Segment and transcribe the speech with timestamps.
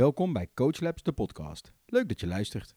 [0.00, 1.72] Welkom bij Coach Labs, de podcast.
[1.86, 2.74] Leuk dat je luistert.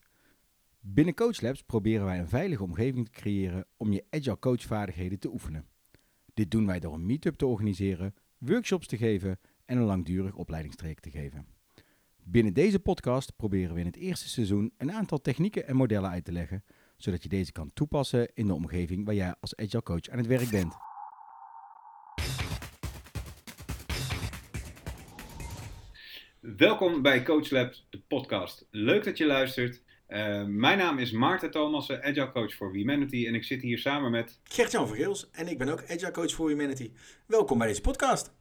[0.80, 5.32] Binnen Coach Labs proberen wij een veilige omgeving te creëren om je agile coachvaardigheden te
[5.32, 5.66] oefenen.
[6.34, 11.02] Dit doen wij door een meetup te organiseren, workshops te geven en een langdurig opleidingstraject
[11.02, 11.48] te geven.
[12.24, 16.26] Binnen deze podcast proberen we in het eerste seizoen een aantal technieken en modellen uit
[16.26, 16.64] te leggen,
[16.98, 20.28] zodat je deze kan toepassen in de omgeving waar jij als agile coach aan het
[20.28, 20.93] werk bent.
[26.44, 28.68] Welkom bij Coach Lab, de podcast.
[28.72, 29.82] Leuk dat je luistert.
[30.08, 33.28] Uh, mijn naam is Maarten Thomassen, Agile Coach voor Humanity.
[33.28, 34.40] En ik zit hier samen met...
[34.44, 36.92] Gert-Jan Vergeels en ik ben ook Agile Coach voor Humanity.
[37.28, 38.34] Welkom bij deze podcast.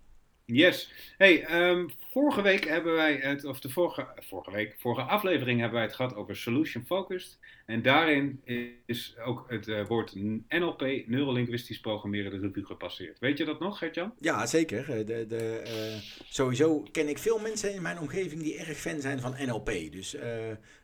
[0.53, 0.93] Yes.
[1.19, 5.79] Hey, um, vorige week hebben wij het, of de vorige, vorige week, vorige aflevering hebben
[5.79, 7.39] wij het gehad over solution focused.
[7.67, 8.41] En daarin
[8.87, 10.15] is ook het uh, woord
[10.49, 13.19] NLP, neurolinguistisch programmeren, de revue gepasseerd.
[13.19, 14.15] Weet je dat nog, Gert-Jan?
[14.19, 15.07] Ja, zeker.
[15.07, 19.21] De, de, uh, sowieso ken ik veel mensen in mijn omgeving die erg fan zijn
[19.21, 19.71] van NLP.
[19.91, 20.23] Dus uh,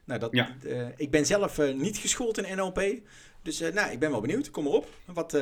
[0.04, 0.56] nou, dat, ja.
[0.96, 2.82] ik ben zelf niet geschoold in NLP.
[3.48, 4.50] Dus nou, ik ben wel benieuwd.
[4.50, 4.88] Kom maar op.
[5.04, 5.32] Wat,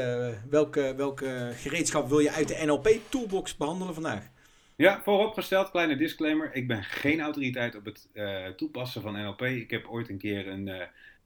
[0.50, 4.30] welke, welke gereedschap wil je uit de NLP-toolbox behandelen vandaag?
[4.76, 6.54] Ja, vooropgesteld, kleine disclaimer.
[6.54, 9.42] Ik ben geen autoriteit op het uh, toepassen van NLP.
[9.42, 10.80] Ik heb ooit een keer een, uh,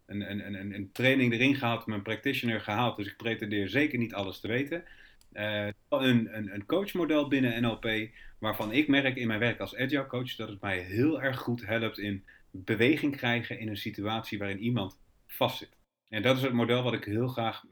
[0.06, 2.96] een, een, een, een, training erin gehad, mijn practitioner gehaald.
[2.96, 4.84] Dus ik pretendeer zeker niet alles te weten.
[5.32, 8.08] Uh, een, een, een coachmodel binnen NLP,
[8.38, 11.66] waarvan ik merk in mijn werk als agile coach dat het mij heel erg goed
[11.66, 15.78] helpt in beweging krijgen in een situatie waarin iemand vastzit.
[16.10, 17.64] En dat is het model wat ik heel graag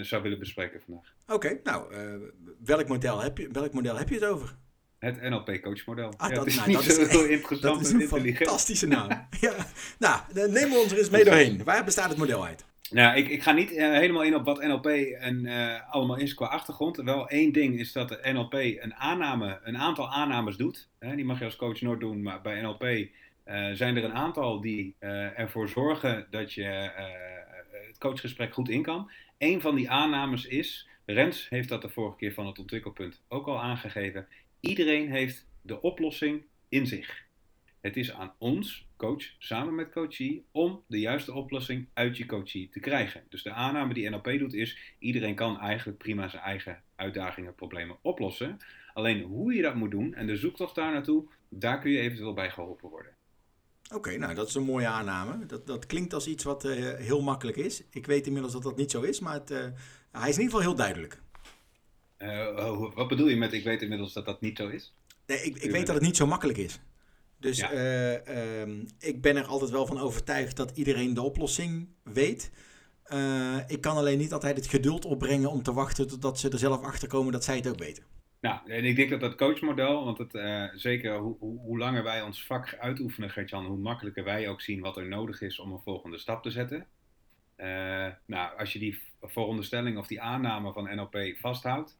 [0.00, 1.14] zou willen bespreken vandaag.
[1.26, 1.94] Oké, nou,
[2.64, 4.56] welk, model heb je, welk model heb je het over?
[4.98, 6.12] Het NLP coachmodel.
[6.16, 8.18] Ah, ja, dat, is nou, niet dat zo is heel echt- interessant Dat is en
[8.18, 9.08] een fantastische naam.
[9.40, 9.54] ja.
[9.98, 11.64] Nou, we ons er eens mee doorheen.
[11.64, 12.64] Waar bestaat het model uit?
[12.90, 16.34] Nou, ik, ik ga niet eh, helemaal in op wat NLP en, eh, allemaal is
[16.34, 16.96] qua achtergrond.
[16.96, 20.88] Wel één ding is dat de NLP een, aanname, een aantal aannames doet.
[20.98, 22.84] Hè, die mag je als coach nooit doen, maar bij NLP
[23.44, 27.04] eh, zijn er een aantal die eh, ervoor zorgen dat je eh,
[27.98, 29.10] coachgesprek goed in kan.
[29.38, 33.46] Eén van die aannames is, Rens heeft dat de vorige keer van het ontwikkelpunt ook
[33.46, 34.26] al aangegeven.
[34.60, 37.24] Iedereen heeft de oplossing in zich.
[37.80, 42.68] Het is aan ons, coach, samen met coachie, om de juiste oplossing uit je coachie
[42.68, 43.24] te krijgen.
[43.28, 47.96] Dus de aanname die NLP doet is, iedereen kan eigenlijk prima zijn eigen uitdagingen, problemen
[48.02, 48.58] oplossen.
[48.94, 52.34] Alleen hoe je dat moet doen en de zoektocht daar naartoe, daar kun je eventueel
[52.34, 53.15] bij geholpen worden.
[53.94, 55.46] Oké, nou dat is een mooie aanname.
[55.46, 57.82] Dat, dat klinkt als iets wat eh, heel makkelijk is.
[57.90, 59.58] Ik weet inmiddels dat dat niet zo is, maar het, eh,
[60.12, 61.20] hij is in ieder geval heel duidelijk.
[62.18, 64.94] Uh, oh, wat bedoel je met ik weet inmiddels dat dat niet zo is?
[65.26, 66.80] Nee, ik, ik weet dat het niet zo makkelijk is.
[67.38, 67.70] Dus Ja.
[67.70, 72.50] eh, ehm, ik ben er altijd wel van overtuigd dat iedereen de oplossing weet.
[73.02, 76.58] Eh, ik kan alleen niet altijd het geduld opbrengen om te wachten totdat ze er
[76.58, 78.04] zelf achter komen dat zij het ook weten.
[78.46, 82.22] Nou, en ik denk dat dat coachmodel, want het, eh, zeker hoe, hoe, langer wij
[82.22, 85.80] ons vak uitoefenen, Gertjan, hoe makkelijker wij ook zien wat er nodig is om een
[85.80, 86.86] volgende stap te zetten.
[87.56, 91.98] Eh, nou, als je die veronderstelling of die aanname van NLP vasthoudt,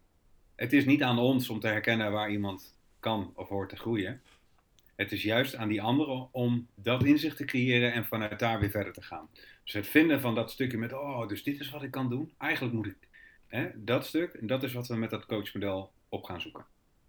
[0.56, 4.20] het is niet aan ons om te herkennen waar iemand kan of hoort te groeien.
[4.96, 8.70] Het is juist aan die anderen om dat inzicht te creëren en vanuit daar weer
[8.70, 9.28] verder te gaan.
[9.64, 12.32] Dus het vinden van dat stukje met, oh, dus dit is wat ik kan doen.
[12.38, 13.08] Eigenlijk moet ik
[13.46, 16.64] hè, dat stuk, en dat is wat we met dat coachmodel op gaan zoeken.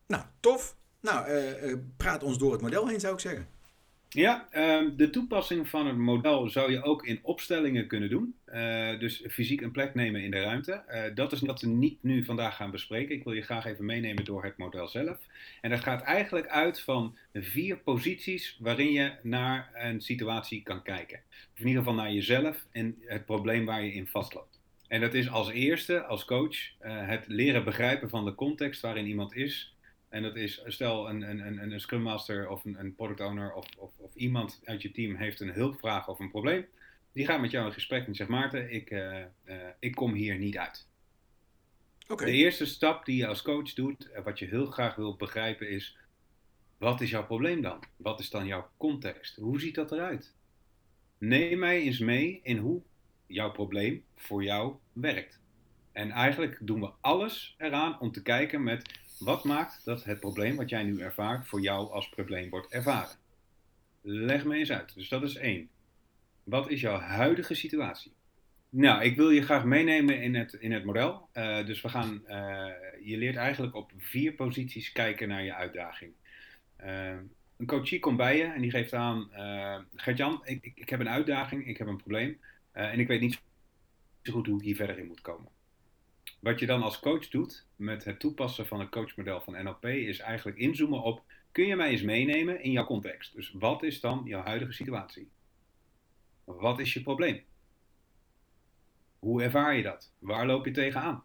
[0.08, 0.76] Nou, tof.
[1.00, 3.48] Nou, eh, eh, praat ons door het model heen zou ik zeggen.
[4.10, 8.36] Ja, ehm, de toepassing van het model zou je ook in opstellingen kunnen doen.
[8.46, 11.12] Eh, dus fysiek een plek nemen in de ruimte.
[11.16, 13.16] Dat is wat we niet nu vandaag gaan bespreken.
[13.16, 15.18] Ik wil je graag even meenemen door het model zelf.
[15.62, 21.20] En dat gaat eigenlijk uit van vier posities waarin je naar een situatie kan kijken.
[21.54, 24.57] Of in ieder geval naar jezelf en het probleem waar je in vastloopt.
[24.88, 29.08] En dat is als eerste, als coach, eh, het leren begrijpen van de context waarin
[29.08, 29.76] iemand is.
[30.10, 33.54] En dat is, stel een, een, een, een Scrum Master of een, een Product Owner
[33.54, 36.66] of, of, of iemand uit je team heeft een hulpvraag of een probleem.
[37.12, 39.28] Die gaat met jou in gesprek en zegt Maarten, ik, eh, eh,
[39.80, 40.88] ik kom hier niet uit.
[42.08, 45.70] De eerste stap die je als coach doet, en wat je heel graag wil begrijpen
[45.70, 45.98] is,
[46.78, 47.84] wat is jouw probleem dan?
[47.96, 49.36] Wat is dan jouw context?
[49.36, 50.36] Hoe ziet dat eruit?
[51.18, 52.82] Neem mij eens mee in hoe
[53.28, 55.40] jouw probleem voor jou werkt.
[55.92, 60.56] En eigenlijk doen we alles eraan om te kijken met wat maakt dat het probleem
[60.56, 63.18] wat jij nu ervaart voor jou als probleem wordt ervaren.
[64.02, 64.94] Leg me eens uit.
[64.94, 65.70] Dus dat is één.
[66.44, 68.14] Wat is jouw huidige situatie?
[68.70, 71.30] Nou, ik wil je graag meenemen in het, in het model.
[71.32, 72.68] Eh, dus we gaan, eh,
[73.02, 76.12] je leert eigenlijk op vier posities kijken naar je uitdaging.
[76.76, 77.16] Eh,
[77.58, 79.30] een coachie komt bij je en die geeft aan,
[79.96, 82.40] Gert-Jan, ik, ik, ik heb een uitdaging, ik heb een probleem
[82.78, 83.42] en ik weet niet
[84.22, 85.52] zo goed hoe ik hier verder in moet komen.
[86.40, 90.20] wat je dan als coach doet met het toepassen van het coachmodel van NLP is
[90.20, 93.34] eigenlijk inzoomen op, kun je mij eens meenemen in jouw context?
[93.34, 95.30] Dus wat is dan jouw huidige situatie?
[96.44, 97.44] Wat is je probleem?
[99.20, 100.14] Hoe ervaar je dat?
[100.20, 101.24] Waar loop je tegenaan?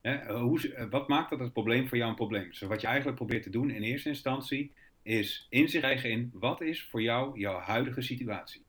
[0.00, 2.48] Hè, hoe, wat maakt dat het probleem voor jou een probleem?
[2.48, 4.72] Dus wat je eigenlijk probeert te doen in eerste instantie
[5.02, 8.64] is inzicht krijgen in wat is voor jou jouw huidige situatie.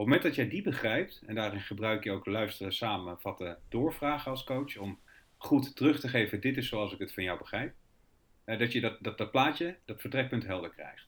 [0.00, 4.30] Op het moment dat jij die begrijpt, en daarin gebruik je ook luisteren, samenvatten, doorvragen
[4.30, 4.98] als coach, om
[5.36, 7.74] goed terug te geven, dit is zoals ik het van jou begrijp,
[8.44, 11.06] dat je dat, dat, dat plaatje, dat vertrekpunt helder krijgt.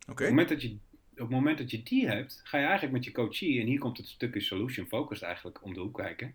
[0.00, 0.10] Oké.
[0.10, 0.78] Op, het moment dat je,
[1.10, 3.78] op het moment dat je die hebt, ga je eigenlijk met je coachie, en hier
[3.78, 6.34] komt het stukje solution focused eigenlijk om de hoek kijken.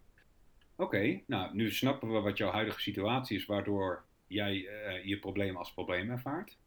[0.75, 5.57] Oké, nou nu snappen we wat jouw huidige situatie is, waardoor jij uh, je probleem
[5.57, 6.57] als probleem ervaart.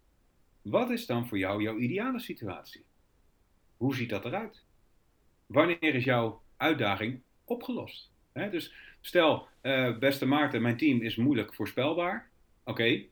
[0.62, 2.84] Wat is dan voor jou jouw ideale situatie?
[3.76, 4.64] Hoe ziet dat eruit?
[5.46, 8.12] Wanneer is jouw uitdaging opgelost?
[8.32, 12.30] dus stel, uh, beste Maarten, mijn team is moeilijk voorspelbaar.
[12.64, 13.04] Oké,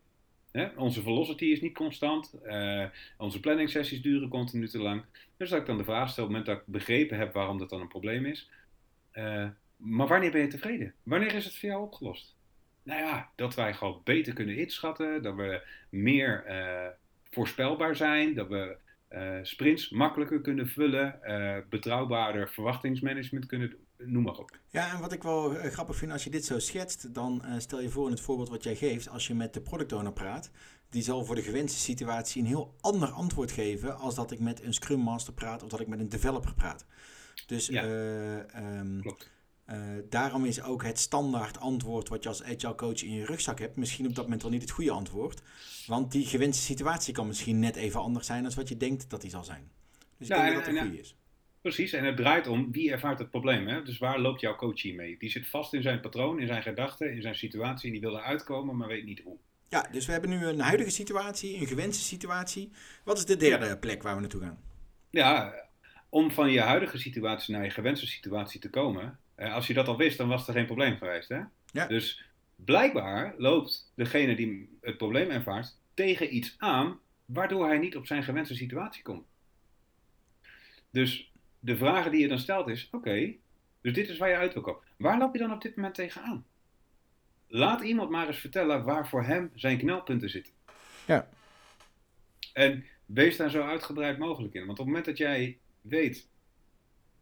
[0.77, 2.35] onze velocity is niet constant.
[2.45, 2.85] Uh,
[3.17, 5.05] onze planning sessies duren continu te lang.
[5.37, 7.59] Dus dat ik dan de vraag stel, op het moment dat ik begrepen heb waarom
[7.59, 8.51] dat dan een probleem is.
[9.13, 10.95] Uh, maar wanneer ben je tevreden?
[11.03, 12.37] Wanneer is het voor jou opgelost?
[12.83, 16.45] Nou ja, dat wij gewoon beter kunnen inschatten, dat we meer
[17.31, 18.77] voorspelbaar zijn, dat we
[19.43, 24.51] sprints makkelijker kunnen vullen, uh, betrouwbaarder verwachtingsmanagement kunnen doen, noem maar op.
[24.71, 27.81] Ja, en wat ik wel uh, grappig vind als je dit zo schetst, dan stel
[27.81, 30.51] je voor in het voorbeeld wat jij geeft, als je met de product owner praat,
[30.91, 34.63] die zal voor de gewenste situatie een heel ander antwoord geven als dat ik met
[34.63, 36.87] een Scrum Master praat of dat ik met een developer praat.
[37.47, 37.85] Dus ja,
[38.79, 39.32] um, klopt.
[39.71, 39.79] Uh,
[40.09, 43.77] daarom is ook het standaard antwoord wat je als agile coach in je rugzak hebt,
[43.77, 45.43] misschien op dat moment wel niet het goede antwoord.
[45.87, 49.21] Want die gewenste situatie kan misschien net even anders zijn dan wat je denkt dat
[49.21, 49.71] die zal zijn.
[50.19, 51.17] Dus ik ja, denk dat dat het goede is.
[51.61, 53.67] Precies, en het draait om wie ervaart het probleem.
[53.67, 53.83] Hè?
[53.83, 55.19] Dus waar loopt jouw coach hier mee?
[55.19, 57.87] Die zit vast in zijn patroon, in zijn gedachten, in zijn situatie.
[57.87, 59.37] En die wil eruit komen, maar weet niet hoe.
[59.69, 62.71] Ja, dus we hebben nu een huidige situatie, een gewenste situatie.
[63.05, 64.59] Wat is de derde plek waar we naartoe gaan?
[65.11, 65.55] Ja,
[66.09, 69.09] om van je huidige situatie naar je gewenste situatie te komen, eh,
[69.51, 71.29] als je dat al wist, dan was er geen probleem geweest.
[71.29, 71.41] Hè?
[71.73, 71.87] Ja.
[71.87, 72.25] Dus
[72.57, 78.23] blijkbaar loopt degene die het probleem ervaart tegen iets aan, waardoor hij niet op zijn
[78.23, 79.27] gewenste situatie komt.
[80.91, 83.35] Dus de vragen die je dan stelt is: oké,
[83.81, 84.81] dus dit is waar je uit wil komen.
[84.97, 86.47] Waar loop je dan op dit moment tegenaan?
[87.47, 90.53] Laat iemand maar eens vertellen waar voor hem zijn knelpunten zitten.
[91.07, 91.29] Ja.
[92.53, 94.67] En wees daar zo uitgebreid mogelijk in.
[94.67, 96.29] Want op het moment dat jij weet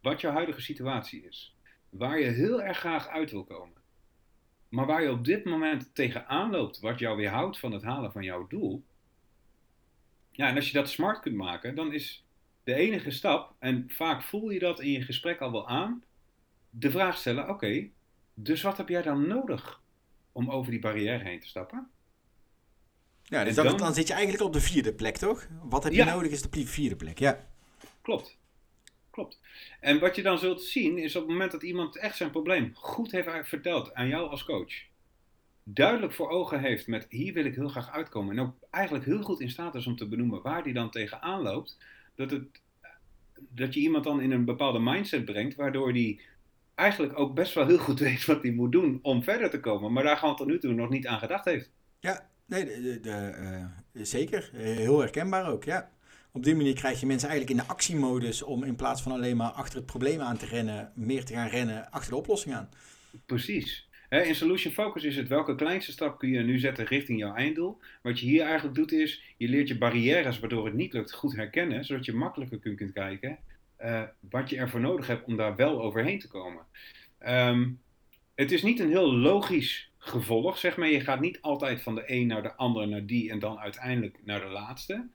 [0.01, 1.55] wat jouw huidige situatie is,
[1.91, 3.77] waar je heel erg graag uit wil komen,
[4.69, 8.23] maar waar je op dit moment tegenaan loopt, wat jou weerhoudt van het halen van
[8.23, 8.83] jouw doel.
[10.31, 12.25] Ja, en als je dat smart kunt maken, dan is
[12.63, 16.03] de enige stap, en vaak voel je dat in je gesprek al wel aan,
[16.69, 17.89] de vraag stellen: oké,
[18.33, 19.81] dus wat heb jij dan nodig
[20.31, 21.89] om over die barrière heen te stappen?
[23.23, 25.47] Ja, dus dan, dan, zit je eigenlijk op de vierde plek, toch?
[25.63, 27.47] Wat heb je nodig is de vierde plek, ja.
[28.01, 28.39] Klopt.
[29.11, 29.39] Klopt.
[29.79, 32.71] En wat je dan zult zien is op het moment dat iemand echt zijn probleem
[32.73, 34.73] goed heeft verteld aan jou als coach,
[35.63, 39.21] duidelijk voor ogen heeft met hier wil ik heel graag uitkomen en ook eigenlijk heel
[39.21, 41.77] goed in staat is om te benoemen waar die dan tegenaan loopt,
[42.15, 42.61] dat, het,
[43.49, 46.21] dat je iemand dan in een bepaalde mindset brengt waardoor die
[46.75, 49.93] eigenlijk ook best wel heel goed weet wat hij moet doen om verder te komen,
[49.93, 51.69] maar daar gewoon tot nu toe nog niet aan gedacht heeft.
[51.99, 53.35] Ja, nee, de, de,
[53.93, 54.49] uh, zeker.
[54.53, 55.91] Heel herkenbaar ook, ja.
[56.31, 59.37] Op die manier krijg je mensen eigenlijk in de actiemodus om in plaats van alleen
[59.37, 62.69] maar achter het probleem aan te rennen, meer te gaan rennen achter de oplossing aan.
[63.25, 63.89] Precies.
[64.09, 67.79] In Solution Focus is het welke kleinste stap kun je nu zetten richting jouw einddoel.
[68.01, 71.35] Wat je hier eigenlijk doet is, je leert je barrières waardoor het niet lukt goed
[71.35, 73.39] herkennen, zodat je makkelijker kunt kijken
[73.83, 76.65] uh, wat je ervoor nodig hebt om daar wel overheen te komen.
[77.17, 77.69] Ehm,
[78.35, 80.87] het is niet een heel logisch gevolg, zeg maar.
[80.87, 84.19] Je gaat niet altijd van de een naar de ander, naar die en dan uiteindelijk
[84.23, 85.07] naar de laatste.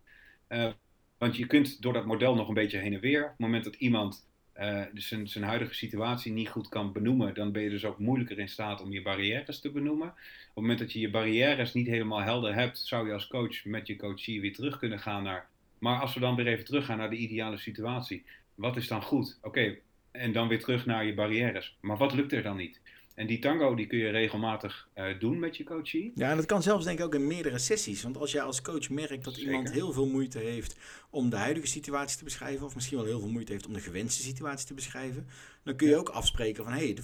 [0.49, 0.73] Uh,
[1.19, 3.23] want je kunt door dat model nog een beetje heen en weer.
[3.23, 4.29] Op het moment dat iemand
[4.61, 8.39] uh, zijn, zijn huidige situatie niet goed kan benoemen, dan ben je dus ook moeilijker
[8.39, 10.09] in staat om je barrières te benoemen.
[10.09, 13.65] Op het moment dat je je barrières niet helemaal helder hebt, zou je als coach
[13.65, 15.49] met je coachie weer terug kunnen gaan naar.
[15.79, 19.39] Maar als we dan weer even teruggaan naar de ideale situatie, wat is dan goed?
[19.43, 19.77] Oké,
[20.11, 21.77] en dan weer terug naar je barrières.
[21.81, 22.81] Maar wat lukt er dan niet?
[23.17, 26.13] En die tango die kun je regelmatig uh, doen met je coachie.
[26.15, 28.03] Ja, en dat kan zelfs denk ik ook in meerdere sessies.
[28.03, 30.77] Want als jij als coach merkt dat iemand heel veel moeite heeft
[31.11, 33.81] om de huidige situatie te beschrijven, of misschien wel heel veel moeite heeft om de
[33.81, 35.27] gewenste situatie te beschrijven,
[35.63, 36.99] dan kun je ook afspreken van hé, hey,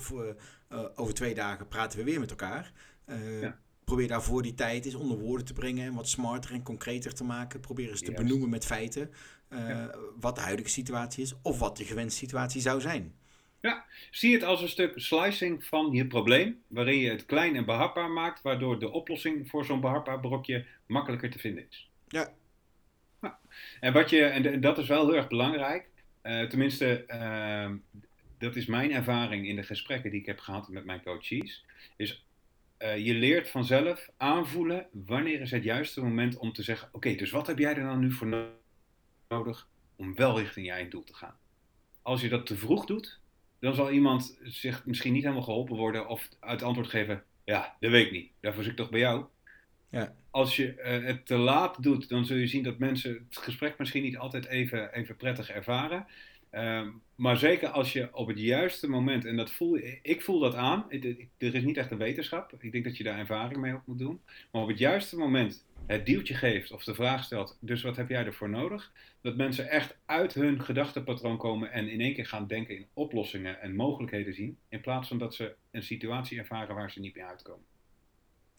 [0.73, 2.73] uh, over twee dagen praten we weer met elkaar.
[3.09, 3.59] Uh, ja.
[3.85, 7.25] Probeer daarvoor die tijd eens onder woorden te brengen en wat smarter en concreter te
[7.25, 7.61] maken.
[7.61, 9.11] Probeer eens te benoemen met feiten
[10.21, 13.15] wat de huidige situatie is of wat de gewenste situatie zou zijn.
[13.63, 17.65] Ja, zie het als een stuk slicing van je probleem, waarin je het klein en
[17.65, 21.91] behapbaar maakt, waardoor de oplossing voor zo'n behapbaar brokje makkelijker te vinden is.
[22.09, 22.33] Ja.
[23.21, 23.35] Nou,
[23.81, 25.89] en, wat je, en dat is wel heel erg belangrijk,
[26.23, 27.71] uh, tenminste, uh,
[28.39, 31.65] dat is mijn ervaring in de gesprekken die ik heb gehad met mijn coaches,
[31.97, 32.27] is
[32.79, 37.31] uh, je leert vanzelf aanvoelen wanneer is het juiste moment om te zeggen, oké, dus
[37.31, 38.53] wat heb jij er dan nu voor
[39.29, 41.37] nodig om wel richting je einddoel te gaan?
[42.03, 43.21] Als je dat te vroeg doet,
[43.63, 47.91] dan zal iemand zich misschien niet helemaal geholpen worden of het antwoord geven: Ja, dat
[47.91, 48.31] weet ik niet.
[48.41, 49.25] Daarvoor zit ik toch bij jou.
[49.91, 50.15] Ja.
[50.31, 53.79] Als je uh, het te laat doet, dan zul je zien dat mensen het gesprek
[53.79, 56.07] misschien niet altijd even, even prettig ervaren.
[56.53, 60.55] Uh, maar zeker als je op het juiste moment, en dat voel, ik voel dat
[60.55, 60.91] aan,
[61.39, 63.99] er is niet echt een wetenschap, ik denk dat je daar ervaring mee op moet
[63.99, 64.21] doen,
[64.53, 68.09] maar op het juiste moment het duwtje geeft of de vraag stelt, dus wat heb
[68.09, 68.93] jij ervoor nodig?
[69.21, 73.61] Dat mensen echt uit hun gedachtepatroon komen en in één keer gaan denken in oplossingen
[73.61, 77.27] en mogelijkheden zien, in plaats van dat ze een situatie ervaren waar ze niet meer
[77.27, 77.65] uitkomen.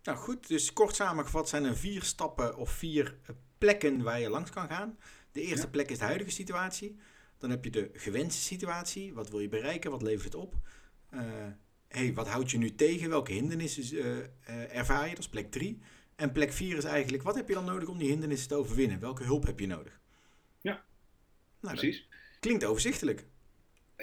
[0.03, 3.17] Nou goed, dus kort samengevat zijn er vier stappen of vier
[3.57, 4.97] plekken waar je langs kan gaan.
[5.31, 6.99] De eerste plek is de huidige situatie.
[7.43, 9.13] Dan heb je de gewenste situatie.
[9.13, 9.91] Wat wil je bereiken?
[9.91, 10.55] Wat levert het op?
[11.13, 11.21] Uh,
[11.87, 13.09] hey, wat houdt je nu tegen?
[13.09, 15.09] Welke hindernissen uh, uh, ervaar je?
[15.09, 15.81] Dat is plek 3.
[16.15, 18.99] En plek 4 is eigenlijk, wat heb je dan nodig om die hindernissen te overwinnen?
[18.99, 19.99] Welke hulp heb je nodig?
[20.61, 20.83] Ja,
[21.61, 22.07] nou, precies.
[22.39, 23.25] Klinkt overzichtelijk.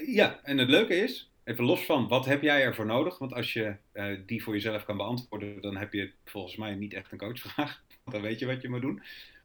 [0.06, 3.18] Ja, en het leuke is, even los van wat heb jij ervoor nodig?
[3.18, 6.94] Want als je uh, die voor jezelf kan beantwoorden, dan heb je volgens mij niet
[6.94, 7.82] echt een coachvraag.
[7.88, 9.02] Want dan weet je wat je moet doen.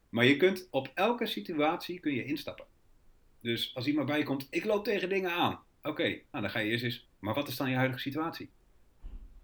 [0.10, 2.66] Maar je kunt op elke situatie kun je instappen.
[3.46, 5.60] Dus als iemand bij je komt, ik loop tegen dingen aan.
[5.84, 8.50] Oké, nou dan ga je eerst eens, maar wat is dan je huidige situatie?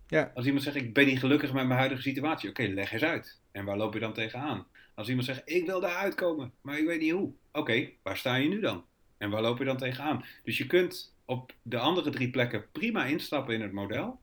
[0.07, 0.31] Ja.
[0.35, 2.49] Als iemand zegt, ik ben niet gelukkig met mijn huidige situatie.
[2.49, 3.41] Oké, leg eens uit.
[3.51, 4.67] En waar loop je dan tegenaan?
[4.95, 7.33] Als iemand zegt, ik wil daar uitkomen, maar ik weet niet hoe.
[7.51, 8.85] Oké, waar sta je nu dan?
[9.17, 10.25] En waar loop je dan tegenaan?
[10.43, 14.19] Dus je kunt op de andere drie plekken prima instappen in het model.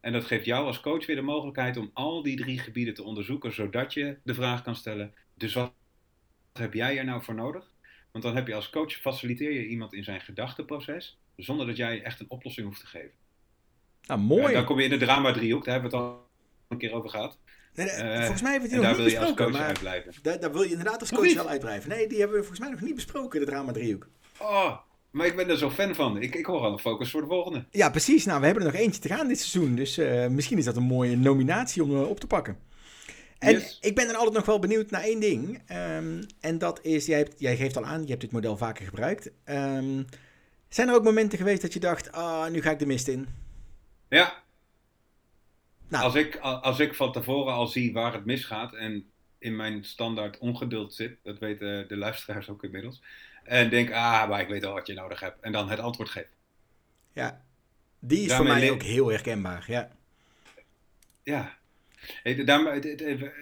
[0.00, 3.02] En dat geeft jou als coach weer de mogelijkheid om al die drie gebieden te
[3.02, 5.72] onderzoeken, zodat je de vraag kan stellen: dus wat
[6.52, 7.76] heb jij er nou voor nodig?
[8.12, 12.02] Want dan heb je als coach faciliteer je iemand in zijn gedachteproces, zonder dat jij
[12.02, 13.12] echt een oplossing hoeft te geven.
[14.06, 14.52] Nou, mooi.
[14.52, 16.28] dan kom je in de drama-driehoek, daar hebben we het al
[16.68, 17.38] een keer over gehad.
[17.74, 19.36] Nee, nee, uh, volgens mij hebben we die nog niet besproken.
[19.36, 20.22] Daar wil je als coach uitblijven.
[20.22, 21.90] Daar, daar, wil je inderdaad als coach wel uitblijven.
[21.90, 24.08] Nee, die hebben we volgens mij nog niet besproken, de drama-driehoek.
[24.38, 24.78] Oh,
[25.10, 26.22] maar ik ben er zo fan van.
[26.22, 27.64] Ik, ik hoor al een focus voor de volgende.
[27.70, 28.24] Ja, precies.
[28.24, 29.74] Nou, we hebben er nog eentje te gaan dit seizoen.
[29.74, 32.58] Dus uh, misschien is dat een mooie nominatie om uh, op te pakken.
[33.38, 33.78] En yes.
[33.80, 35.62] ik ben dan altijd nog wel benieuwd naar één ding.
[35.72, 38.84] Um, en dat is, jij, hebt, jij geeft al aan, je hebt dit model vaker
[38.84, 39.30] gebruikt.
[39.44, 40.06] Um,
[40.68, 43.08] zijn er ook momenten geweest dat je dacht, ah, oh, nu ga ik de mist
[43.08, 43.28] in?
[44.08, 44.42] Ja.
[45.88, 46.04] Nou.
[46.04, 50.38] Als, ik, als ik van tevoren al zie waar het misgaat en in mijn standaard
[50.38, 53.02] ongeduld zit, dat weten de luisteraars ook inmiddels,
[53.44, 56.08] en denk, ah, maar ik weet al wat je nodig hebt, en dan het antwoord
[56.08, 56.28] geef.
[57.12, 57.44] Ja,
[57.98, 59.90] die is voor mij ook heel herkenbaar, ja.
[61.22, 61.57] Ja,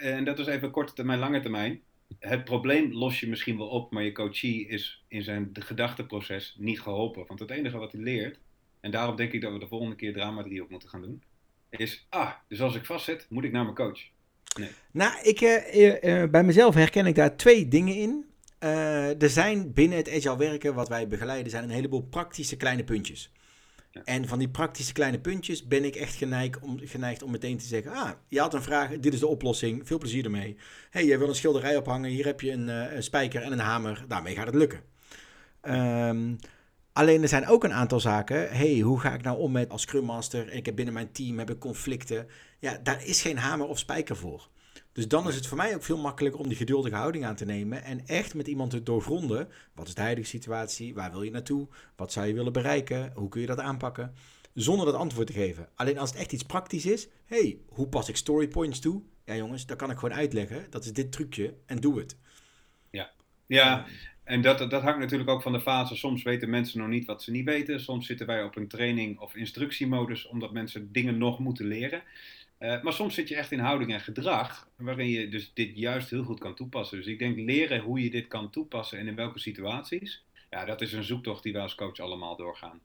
[0.00, 1.80] en dat is even korte termijn, lange termijn.
[2.18, 6.80] Het probleem los je misschien wel op, maar je coachie is in zijn gedachteproces niet
[6.80, 7.26] geholpen.
[7.26, 8.38] Want het enige wat hij leert,
[8.80, 11.22] en daarom denk ik dat we de volgende keer drama 3 op moeten gaan doen,
[11.70, 14.00] is, ah, dus als ik vastzit, moet ik naar mijn coach.
[14.58, 14.70] Nee.
[14.90, 18.24] Nou, ik, uh, uh, bij mezelf herken ik daar twee dingen in.
[19.18, 23.32] Er zijn binnen het agile werken, wat wij begeleiden, zijn een heleboel praktische kleine puntjes.
[24.04, 27.66] En van die praktische kleine puntjes ben ik echt geneigd om, geneigd om meteen te
[27.66, 30.56] zeggen: Ah, je had een vraag, dit is de oplossing, veel plezier ermee.
[30.90, 33.58] hey, jij wil een schilderij ophangen, hier heb je een, uh, een spijker en een
[33.58, 34.80] hamer, daarmee gaat het lukken.
[35.62, 36.36] Um,
[36.92, 38.48] alleen er zijn ook een aantal zaken.
[38.50, 40.52] hey, hoe ga ik nou om met als Scrum Master?
[40.52, 42.26] Ik heb binnen mijn team heb conflicten.
[42.58, 44.48] Ja, daar is geen hamer of spijker voor.
[44.96, 47.44] Dus dan is het voor mij ook veel makkelijker om die geduldige houding aan te
[47.44, 49.48] nemen en echt met iemand te doorgronden.
[49.74, 50.94] Wat is de huidige situatie?
[50.94, 51.68] Waar wil je naartoe?
[51.96, 53.12] Wat zou je willen bereiken?
[53.14, 54.14] Hoe kun je dat aanpakken?
[54.54, 55.68] Zonder dat antwoord te geven.
[55.74, 59.02] Alleen als het echt iets praktisch is, hey, hoe pas ik story points toe?
[59.24, 60.66] Ja jongens, dat kan ik gewoon uitleggen.
[60.70, 62.16] Dat is dit trucje en doe het.
[62.90, 63.10] Ja,
[63.46, 63.86] ja.
[64.24, 65.96] En dat, dat hangt natuurlijk ook van de fase.
[65.96, 67.80] Soms weten mensen nog niet wat ze niet weten.
[67.80, 72.02] Soms zitten wij op een training of instructiemodus omdat mensen dingen nog moeten leren.
[72.58, 76.10] Uh, maar soms zit je echt in houding en gedrag, waarin je dus dit juist
[76.10, 76.96] heel goed kan toepassen.
[76.96, 80.24] Dus ik denk leren hoe je dit kan toepassen en in welke situaties.
[80.50, 82.80] Ja, dat is een zoektocht die wij als coach allemaal doorgaan.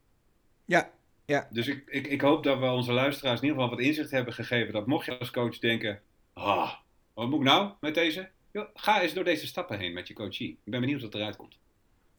[0.66, 0.92] Ja,
[1.26, 1.48] ja.
[1.52, 4.34] Dus ik, ik, ik hoop dat we onze luisteraars in ieder geval wat inzicht hebben
[4.34, 4.74] gegeven.
[4.74, 6.02] Dat mocht je als coach denken,
[6.34, 6.74] ah,
[7.14, 8.30] wat moet ik nou met deze?
[8.52, 10.50] Yo, ga eens door deze stappen heen met je coachie.
[10.64, 11.58] Ik ben benieuwd wat eruit komt.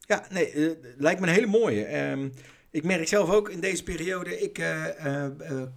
[0.00, 2.10] Ja, nee, uh, lijkt me een hele mooie.
[2.10, 2.32] Um,
[2.72, 5.26] ik merk zelf ook in deze periode, ik uh, uh,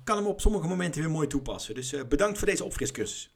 [0.04, 1.75] kan hem op sommige momenten weer mooi toepassen.
[1.75, 3.36] Dus bedankt voor deze opfriscursus.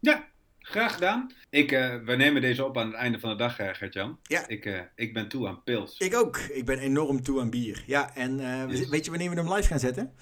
[0.00, 1.32] Ja, Graag gedaan.
[1.50, 1.70] Ik,
[2.04, 4.18] we nemen deze op aan het einde van de dag, Gert-Jan.
[4.22, 4.48] Ja.
[4.48, 5.98] Ik, ik ben toe aan pils.
[5.98, 6.36] Ik ook.
[6.36, 7.84] Ik ben enorm toe aan bier.
[7.86, 8.88] Ja, en yes.
[8.88, 10.12] weet je wanneer we hem live gaan zetten?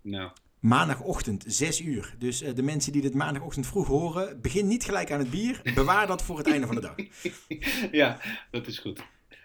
[0.00, 0.30] Nou.
[0.62, 2.14] Maandagochtend, 6 uur.
[2.18, 5.60] Dus de mensen die dit maandagochtend vroeg horen, begin niet gelijk aan het bier.
[5.74, 6.94] Bewaar dat voor het einde van de dag.
[8.00, 9.00] ja, dat is goed.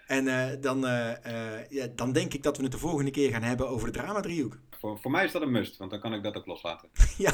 [0.08, 0.24] En
[0.60, 0.80] dan,
[1.68, 4.58] ja, dan denk ik dat we het de volgende keer gaan hebben over de drama-driehoek.
[4.78, 6.88] Voor, voor mij is dat een must, want dan kan ik dat ook loslaten.
[7.26, 7.32] ja,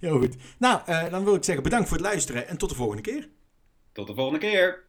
[0.00, 0.36] heel goed.
[0.58, 3.28] Nou, uh, dan wil ik zeggen bedankt voor het luisteren en tot de volgende keer.
[3.92, 4.84] Tot de volgende keer.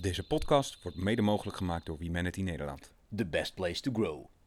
[0.00, 2.92] Deze podcast wordt mede mogelijk gemaakt door Humanity Nederland.
[3.16, 4.37] The best place to grow.